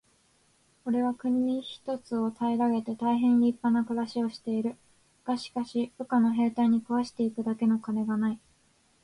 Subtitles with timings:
[0.85, 4.75] 「おれは国一つを平げて大へん立派な暮しをしている。
[5.25, 8.39] がしかし、部下の兵隊に食わして行くだけの金がない。」